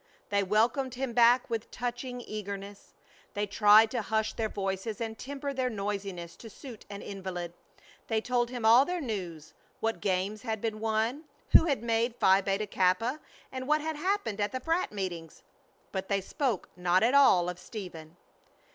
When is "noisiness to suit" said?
5.69-6.87